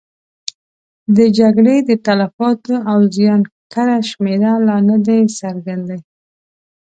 [1.17, 3.41] د جګړې د تلفاتو او زیان
[3.73, 5.97] کره شمېرې لا نه دي څرګندې.